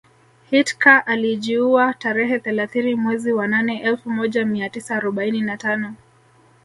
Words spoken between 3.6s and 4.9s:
elfu moja mia